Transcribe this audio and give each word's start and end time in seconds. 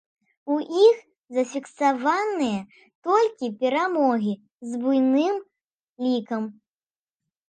У 0.53 0.55
іх 0.85 0.95
зафіксаваныя 1.37 2.59
толькі 3.07 3.49
перамогі 3.59 4.33
з 4.71 4.79
буйным 4.87 5.35
лікам. 6.07 6.49